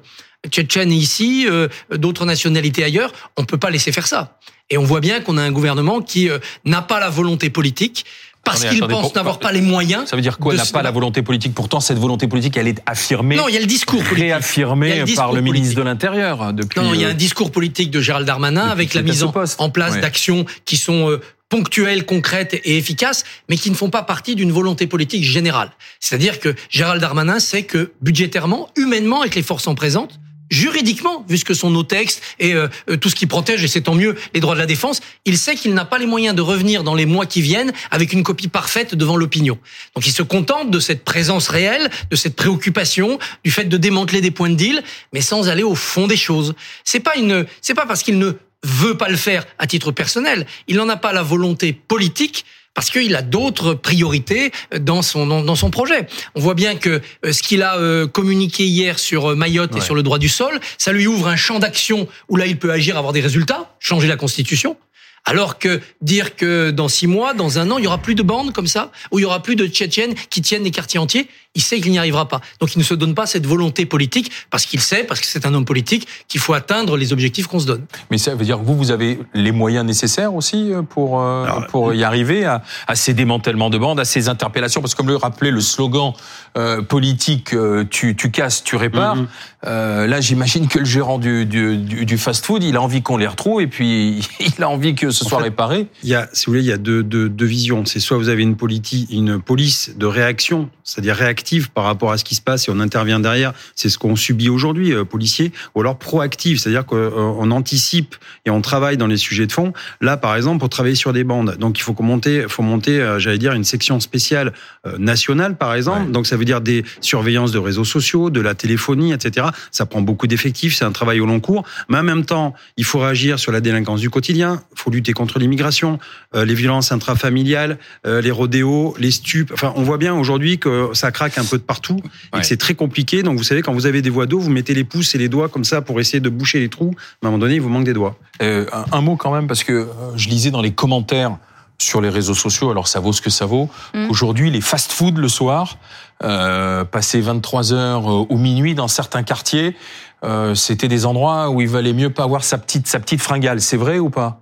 Tchétchènes 0.50 0.92
ici, 0.92 1.46
euh, 1.48 1.68
d'autres 1.96 2.26
nationalités 2.26 2.84
ailleurs, 2.84 3.12
on 3.38 3.46
peut 3.46 3.58
pas 3.60 3.70
laisser 3.70 3.92
faire 3.92 4.08
ça. 4.08 4.40
Et 4.72 4.78
on 4.78 4.84
voit 4.84 5.00
bien 5.02 5.22
qu'on 5.22 5.38
a 5.38 5.42
un 5.44 5.52
gouvernement 5.52 6.02
qui 6.02 6.30
euh, 6.30 6.40
n'a 6.66 6.82
pas 6.82 7.00
la 7.00 7.10
volonté 7.10 7.50
politique 7.50 8.06
parce 8.44 8.62
Attendez, 8.62 8.76
qu'il 8.76 8.84
attendez, 8.84 8.94
pense 9.02 9.08
pour- 9.08 9.16
n'avoir 9.18 9.40
pas 9.40 9.52
les 9.52 9.62
moyens. 9.62 10.10
Ça 10.10 10.16
veut 10.16 10.22
dire 10.22 10.38
quoi 10.40 10.54
n'a 10.56 10.66
pas 10.66 10.82
la 10.82 10.92
volonté 10.92 11.22
politique 11.22 11.54
Pourtant, 11.54 11.80
cette 11.80 12.00
volonté 12.00 12.28
politique, 12.28 12.58
elle 12.58 12.68
est 12.68 12.82
affirmée, 12.86 13.36
Non, 13.36 13.48
il 13.48 13.54
y 13.54 13.58
a 13.58 13.60
le 13.60 13.66
discours 13.68 14.00
politique. 14.04 14.20
Réaffirmée 14.24 15.00
le 15.00 15.06
discours 15.06 15.24
par 15.26 15.34
le 15.34 15.42
ministre 15.42 15.76
de 15.76 15.82
l'Intérieur 15.84 16.52
depuis. 16.54 16.80
Non, 16.80 16.88
non, 16.88 16.94
il 16.94 17.02
y 17.02 17.06
a 17.06 17.10
euh, 17.10 17.12
un 17.12 17.16
discours 17.16 17.52
politique 17.52 17.92
de 17.92 18.02
Gérald 18.02 18.26
Darmanin 18.26 18.62
depuis 18.62 18.72
avec 18.72 18.94
la 18.96 19.02
mise 19.04 19.24
en, 19.24 19.32
place 19.32 19.94
Ouais. 19.94 20.02
d'actions 20.02 20.46
qui 20.66 20.78
sont 20.78 21.10
euh, 21.10 21.22
ponctuelles, 21.50 22.06
concrètes 22.06 22.54
et 22.64 22.78
efficaces, 22.78 23.26
mais 23.50 23.58
qui 23.58 23.70
ne 23.70 23.76
font 23.76 23.90
pas 23.90 24.04
partie 24.04 24.36
d'une 24.36 24.52
volonté 24.52 24.88
politique 24.88 25.24
générale. 25.24 25.70
C'est-à-dire 26.00 26.40
que 26.40 26.56
Gérald 26.70 27.02
Darmanin 27.02 27.40
sait 27.40 27.64
que 27.64 27.92
budgétairement, 28.02 28.70
humainement, 28.78 29.22
avec 29.22 29.36
les 29.36 29.44
forces 29.44 29.68
en 29.68 29.76
présence, 29.76 30.14
juridiquement, 30.52 31.26
vu 31.28 31.38
ce 31.38 31.46
que 31.46 31.54
sont 31.54 31.72
nos 31.72 31.84
textes 31.84 32.22
et 32.40 32.54
euh, 32.54 32.68
euh, 32.90 32.98
tout 32.98 33.10
ce 33.10 33.16
qui 33.16 33.26
protège, 33.26 33.64
et 33.64 33.68
c'est 33.68 33.82
tant 33.82 33.96
mieux, 33.96 34.16
les 34.34 34.42
droits 34.42 34.54
de 34.54 34.60
la 34.60 34.66
défense, 34.66 35.00
il 35.26 35.38
sait 35.38 35.56
qu'il 35.56 35.74
n'a 35.74 35.86
pas 35.86 35.98
les 35.98 36.06
moyens 36.06 36.36
de 36.36 36.42
revenir 36.42 36.84
dans 36.84 36.94
les 36.94 37.06
mois 37.06 37.26
qui 37.26 37.42
viennent 37.42 37.72
avec 37.90 38.14
une 38.14 38.24
copie 38.24 38.50
parfaite 38.50 38.94
devant 38.94 39.16
l'opinion. 39.16 39.58
Donc 39.96 40.06
il 40.06 40.12
se 40.12 40.22
contente 40.22 40.70
de 40.70 40.80
cette 40.80 41.04
présence 41.04 41.48
réelle, 41.48 41.90
de 42.12 42.16
cette 42.16 42.36
préoccupation, 42.36 43.18
du 43.44 43.52
fait 43.52 43.66
de 43.66 43.78
démanteler 43.78 44.22
des 44.22 44.32
points 44.32 44.50
de 44.50 44.56
deal, 44.56 44.84
mais 45.14 45.22
sans 45.22 45.50
aller 45.50 45.64
au 45.64 45.76
fond 45.76 46.06
des 46.06 46.18
choses. 46.18 46.54
C'est 46.84 47.00
pas 47.00 47.16
une, 47.16 47.46
c'est 47.62 47.74
pas 47.74 47.86
parce 47.86 48.04
qu'il 48.04 48.20
ne 48.20 48.34
veut 48.64 48.98
pas 48.98 49.10
le 49.10 49.18
faire 49.18 49.46
à 49.58 49.66
titre 49.66 49.92
personnel, 49.92 50.46
il 50.68 50.76
n'en 50.76 50.90
a 50.90 50.98
pas 50.98 51.14
la 51.14 51.24
volonté 51.24 51.74
politique 51.74 52.46
parce 52.74 52.90
qu'il 52.90 53.16
a 53.16 53.22
d'autres 53.22 53.74
priorités 53.74 54.52
dans 54.80 55.02
son 55.02 55.28
dans, 55.28 55.56
son 55.56 55.70
projet. 55.70 56.08
On 56.36 56.40
voit 56.40 56.54
bien 56.54 56.76
que 56.76 57.02
euh, 57.26 57.34
ce 57.34 57.44
qu'il 57.44 57.64
a 57.64 57.78
euh, 57.78 58.08
communiqué 58.08 58.66
hier 58.66 59.00
sur 59.00 59.32
euh, 59.32 59.36
Mayotte 59.36 59.76
et 59.76 59.82
sur 59.82 59.96
le 59.96 60.04
droit 60.04 60.20
du 60.20 60.30
sol, 60.30 60.60
ça 60.78 60.92
lui 60.94 61.08
ouvre 61.08 61.28
un 61.28 61.36
champ 61.36 61.60
d'action 61.60 62.08
où 62.30 62.38
là 62.38 62.46
il 62.46 62.58
peut 62.58 62.72
agir, 62.72 62.98
avoir 62.98 63.14
des 63.14 63.22
résultats, 63.22 63.76
changer 63.80 64.08
la 64.08 64.16
constitution. 64.16 64.78
Alors 65.24 65.60
que 65.60 65.82
dire 66.02 66.36
que 66.36 66.72
dans 66.72 66.88
six 66.88 67.06
mois, 67.06 67.34
dans 67.34 67.60
un 67.60 67.70
an, 67.70 67.78
il 67.78 67.84
y 67.84 67.88
aura 67.88 68.00
plus 68.00 68.16
de 68.16 68.24
bandes 68.24 68.54
comme 68.54 68.66
ça, 68.66 68.92
où 69.12 69.20
il 69.20 69.22
y 69.22 69.26
aura 69.26 69.44
plus 69.44 69.56
de 69.56 69.68
Tchétchènes 69.68 70.16
qui 70.30 70.42
tiennent 70.42 70.64
des 70.64 70.72
quartiers 70.72 71.00
entiers, 71.00 71.28
il 71.56 71.62
sait 71.62 71.80
qu'il 71.82 71.92
n'y 71.92 71.98
arrivera 72.00 72.28
pas. 72.28 72.40
Donc 72.60 72.76
il 72.76 72.80
ne 72.80 72.84
se 72.84 72.94
donne 72.94 73.14
pas 73.14 73.26
cette 73.26 73.46
volonté 73.46 73.86
politique 73.86 74.32
parce 74.50 74.66
qu'il 74.66 74.80
sait, 74.80 75.04
parce 75.04 75.20
que 75.20 75.26
c'est 75.28 75.46
un 75.46 75.54
homme 75.54 75.66
politique, 75.66 76.08
qu'il 76.28 76.40
faut 76.40 76.54
atteindre 76.54 76.96
les 76.98 77.12
objectifs 77.14 77.48
qu'on 77.48 77.60
se 77.60 77.66
donne. 77.68 77.86
Mais 78.10 78.18
ça 78.18 78.36
veut 78.36 78.46
dire 78.46 78.58
que 78.60 78.64
vous, 78.64 78.76
vous 78.78 78.92
avez 78.92 79.20
les 79.34 79.52
moyens 79.52 79.86
nécessaires 79.86 80.34
aussi 80.34 80.72
euh, 80.74 80.82
pour, 80.82 81.22
euh, 81.22 81.44
Alors, 81.46 81.68
pour 81.68 81.94
y 81.94 82.04
arriver 82.04 82.46
à, 82.46 82.64
à 82.88 82.96
ces 82.96 83.14
démantèlements 83.14 83.70
de 83.70 83.78
bandes, 83.78 84.00
à 84.00 84.06
ces 84.06 84.30
interpellations? 84.30 84.82
Parce 84.82 84.94
que 84.94 84.98
comme 84.98 85.10
le 85.10 85.16
rappelait 85.18 85.52
le 85.52 85.62
slogan 85.62 86.14
euh, 86.58 86.82
politique 86.82 87.54
euh, 87.54 87.84
tu, 87.90 88.16
tu 88.16 88.32
casses, 88.32 88.64
tu 88.64 88.76
répares 88.76 89.16
Mhm. 89.16 89.28
euh, 89.68 90.08
Là, 90.08 90.22
j'imagine 90.22 90.68
que 90.68 90.80
le 90.80 90.86
gérant 90.86 91.18
du, 91.20 91.46
du, 91.46 91.78
du, 91.78 92.06
du 92.06 92.18
fast-food, 92.18 92.64
il 92.64 92.76
a 92.78 92.82
envie 92.82 93.02
qu'on 93.02 93.18
les 93.18 93.28
retrouve 93.28 93.62
et 93.62 93.68
puis 93.68 94.28
il 94.40 94.64
a 94.64 94.70
envie 94.70 94.96
que 94.96 95.12
ce 95.12 95.26
En 95.26 95.28
soit 95.30 95.38
fait, 95.40 95.44
réparé. 95.46 95.88
Il 96.04 96.10
y 96.10 96.16
a, 96.16 96.30
si 96.34 96.46
vous 96.46 96.52
voulez, 96.54 96.64
il 96.64 96.68
y 96.70 96.72
a 96.72 96.78
deux, 96.78 97.04
deux, 97.04 97.28
deux 97.30 97.46
visions. 97.46 97.84
C'est 97.86 98.00
soit 98.00 98.18
vous 98.18 98.30
avez 98.30 98.44
une, 98.44 98.56
politi- 98.56 99.08
une 99.12 99.42
police 99.42 99.94
de 99.98 100.06
réaction, 100.06 100.70
c'est-à-dire 100.84 101.16
réactive, 101.16 101.41
réactive 101.42 101.72
par 101.72 101.86
rapport 101.86 102.12
à 102.12 102.18
ce 102.18 102.24
qui 102.24 102.36
se 102.36 102.42
passe 102.42 102.68
et 102.68 102.72
on 102.72 102.80
intervient 102.80 103.20
derrière, 103.20 103.54
c'est 103.76 103.90
ce 103.90 103.98
qu'on 103.98 104.16
subit 104.16 104.50
aujourd'hui, 104.50 104.94
euh, 104.94 105.04
policiers, 105.04 105.52
ou 105.74 105.82
alors 105.82 105.98
proactive, 105.98 106.60
c'est-à-dire 106.60 106.86
qu'on 106.86 107.52
anticipe 107.52 108.16
et 108.46 108.52
on 108.52 108.62
travaille 108.62 108.98
dans 108.98 109.08
les 109.08 109.18
sujets 109.18 109.48
de 109.48 109.52
fond. 109.52 109.74
Là, 110.02 110.18
par 110.18 110.36
exemple, 110.36 110.60
pour 110.60 110.70
travailler 110.70 110.96
sur 110.96 111.14
des 111.14 111.24
bandes, 111.24 111.58
donc 111.58 111.80
il 111.80 111.82
faut 111.82 111.96
monter, 112.00 112.46
faut 112.48 112.62
monter, 112.62 113.16
j'allais 113.18 113.38
dire, 113.38 113.54
une 113.54 113.64
section 113.64 114.00
spéciale 114.00 114.54
nationale, 114.98 115.58
par 115.58 115.74
exemple. 115.74 116.12
Donc 116.12 116.28
ça 116.28 116.38
veut 116.38 116.46
dire 116.46 116.62
des 116.62 116.84
surveillances 117.00 117.52
de 117.52 117.60
réseaux 117.60 117.84
sociaux, 117.84 118.30
de 118.30 118.42
la 118.42 118.56
téléphonie, 118.56 119.14
etc. 119.14 119.48
Ça 119.72 119.86
prend 119.86 120.02
beaucoup 120.02 120.28
d'effectifs, 120.28 120.76
c'est 120.76 120.86
un 120.86 120.92
travail 120.92 121.20
au 121.20 121.26
long 121.26 121.40
cours, 121.40 121.64
mais 121.90 121.98
en 121.98 122.04
même 122.04 122.26
temps, 122.26 122.54
il 122.78 122.86
faut 122.86 123.00
réagir 123.00 123.40
sur 123.40 123.52
la 123.52 123.62
délinquance 123.62 124.02
du 124.02 124.10
quotidien, 124.10 124.62
il 124.76 124.82
faut 124.82 124.92
lutter 124.92 125.14
contre 125.14 125.40
l'immigration, 125.40 126.00
les 126.34 126.54
violences 126.54 126.92
intrafamiliales, 126.92 127.78
les 128.06 128.32
rodéos, 128.32 128.96
les 129.00 129.12
stupes. 129.12 129.52
Enfin, 129.54 129.74
on 129.76 129.84
voit 129.84 129.98
bien 129.98 130.14
aujourd'hui 130.14 130.58
que 130.58 130.90
ça 130.94 131.12
craque 131.12 131.31
un 131.38 131.46
peu 131.46 131.58
de 131.58 131.64
partout 131.64 132.00
et 132.36 132.40
que 132.40 132.46
c'est 132.46 132.58
très 132.58 132.76
compliqué. 132.76 133.24
Donc, 133.24 133.38
vous 133.38 133.44
savez, 133.44 133.62
quand 133.62 133.74
vous 133.74 133.86
avez 133.86 134.02
des 134.02 134.10
voies 134.10 134.26
d'eau, 134.26 134.40
vous 134.40 134.50
mettez 134.50 134.74
les 134.74 134.84
pouces 134.84 135.16
et 135.16 135.18
les 135.18 135.30
doigts 135.30 135.50
comme 135.50 135.64
ça 135.64 135.82
pour 135.82 136.00
essayer 136.00 136.20
de 136.20 136.30
boucher 136.30 136.60
les 136.60 136.70
trous. 136.70 136.94
Mais 137.22 137.26
à 137.26 137.28
un 137.28 137.32
moment 137.32 137.42
donné, 137.42 137.56
il 137.56 137.62
vous 137.62 137.70
manque 137.70 137.86
des 137.86 137.94
doigts. 137.94 138.18
Euh, 138.42 138.66
un, 138.92 139.02
mot 139.02 139.16
quand 139.16 139.34
même, 139.34 139.48
parce 139.48 139.64
que 139.64 139.74
euh, 139.74 139.86
je 140.16 140.30
lisais 140.30 140.52
dans 140.52 140.62
les 140.62 140.72
commentaires 140.72 141.38
sur 141.78 142.02
les 142.02 142.10
réseaux 142.10 142.36
sociaux, 142.36 142.70
alors 142.70 142.88
ça 142.88 143.00
vaut 143.00 143.14
ce 143.14 143.22
que 143.22 143.30
ça 143.32 143.46
vaut, 143.46 143.70
mmh. 143.94 144.08
qu'aujourd'hui, 144.08 144.52
les 144.52 144.62
fast-food 144.62 145.18
le 145.18 145.28
soir, 145.28 145.78
euh, 146.24 146.86
passer 146.86 147.20
23 147.20 147.74
heures 147.74 148.08
euh, 148.08 148.26
ou 148.30 148.38
minuit 148.38 148.76
dans 148.76 148.88
certains 148.88 149.24
quartiers, 149.24 149.76
euh, 150.24 150.54
c'était 150.54 150.88
des 150.88 151.08
endroits 151.08 151.50
où 151.50 151.62
il 151.62 151.68
valait 151.68 151.94
mieux 151.94 152.12
pas 152.12 152.24
avoir 152.24 152.44
sa 152.44 152.60
petite, 152.60 152.88
sa 152.88 153.00
petite 153.00 153.22
fringale. 153.22 153.60
C'est 153.60 153.78
vrai 153.78 153.98
ou 153.98 154.12
pas? 154.12 154.40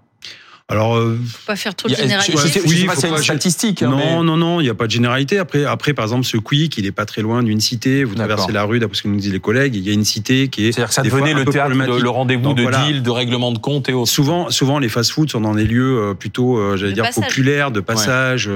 Alors, 0.71 0.97
euh, 0.97 1.19
faut 1.27 1.47
pas 1.47 1.55
faire 1.55 1.73
trop 1.73 1.89
de 1.89 1.95
généralité. 1.95 2.37
Je, 2.37 2.47
sais 2.47 2.85
pas 2.85 2.95
c'est 2.95 3.09
une 3.09 3.17
statistique. 3.17 3.81
Hein, 3.81 3.89
non, 3.89 4.23
non, 4.23 4.37
non, 4.37 4.59
il 4.61 4.65
n'y 4.65 4.69
a 4.69 4.75
pas 4.75 4.85
de 4.85 4.91
généralité. 4.91 5.39
Après, 5.39 5.65
après, 5.65 5.93
par 5.93 6.05
exemple, 6.05 6.25
ce 6.25 6.37
Quick, 6.37 6.77
il 6.77 6.85
est 6.85 6.91
pas 6.91 7.05
très 7.05 7.23
loin 7.23 7.41
d'une 7.41 7.59
cité. 7.59 8.03
Vous 8.03 8.13
traversez 8.13 8.51
la 8.51 8.65
rue, 8.65 8.77
d'après 8.77 8.95
ce 8.95 9.01
que 9.01 9.07
nous 9.07 9.17
disent 9.17 9.33
les 9.33 9.39
collègues, 9.39 9.75
il 9.75 9.81
y 9.81 9.89
a 9.89 9.93
une 9.93 10.05
cité 10.05 10.47
qui 10.47 10.67
est. 10.67 10.71
C'est-à-dire 10.71 10.89
que 10.89 10.93
ça 10.93 11.01
devenait 11.01 11.33
le 11.33 11.43
théâtre, 11.45 11.75
de, 11.75 11.99
le 11.99 12.09
rendez-vous 12.09 12.53
de 12.53 12.65
deal, 12.85 13.01
de 13.01 13.09
règlement 13.09 13.51
de 13.51 13.57
compte 13.57 13.89
et 13.89 13.93
autres. 13.93 14.11
Souvent, 14.11 14.51
souvent, 14.51 14.77
les 14.77 14.89
fast-foods 14.89 15.29
sont 15.29 15.41
dans 15.41 15.55
des 15.55 15.65
lieux 15.65 15.97
euh, 15.97 16.13
plutôt, 16.13 16.59
euh, 16.59 16.77
j'allais 16.77 16.93
dire, 16.93 17.09
populaires, 17.09 17.71
de 17.71 17.79
passage. 17.79 18.47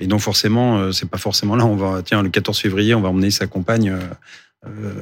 et 0.00 0.06
donc, 0.06 0.20
forcément, 0.20 0.92
c'est 0.92 1.10
pas 1.10 1.18
forcément 1.18 1.56
là. 1.56 1.66
On 1.66 1.74
va, 1.74 2.02
tiens, 2.02 2.22
le 2.22 2.28
14 2.28 2.56
février, 2.58 2.94
on 2.94 3.00
va 3.00 3.08
emmener 3.08 3.32
sa 3.32 3.48
compagne 3.48 3.90
euh, 3.90 3.98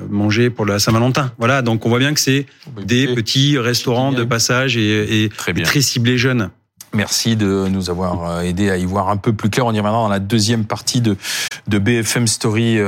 manger 0.08 0.50
pour 0.50 0.66
la 0.66 0.78
Saint-Valentin. 0.78 1.32
Voilà, 1.38 1.62
donc 1.62 1.84
on 1.84 1.88
voit 1.88 1.98
bien 1.98 2.14
que 2.14 2.20
c'est 2.20 2.46
des 2.84 3.08
petits 3.08 3.58
restaurants 3.58 4.12
de 4.12 4.24
passage 4.24 4.76
et, 4.76 5.30
très, 5.36 5.52
très 5.52 5.80
ciblés 5.80 6.18
jeunes. 6.18 6.50
Merci 6.94 7.36
de 7.36 7.68
nous 7.68 7.90
avoir 7.90 8.30
euh, 8.30 8.40
aidé 8.40 8.70
à 8.70 8.78
y 8.78 8.84
voir 8.86 9.10
un 9.10 9.18
peu 9.18 9.34
plus 9.34 9.50
clair. 9.50 9.66
On 9.66 9.72
y 9.74 9.78
reviendra 9.78 10.02
dans 10.02 10.08
la 10.08 10.20
deuxième 10.20 10.64
partie 10.64 11.02
de, 11.02 11.16
de 11.66 11.78
BFM 11.78 12.26
Story. 12.26 12.78
Euh, 12.78 12.86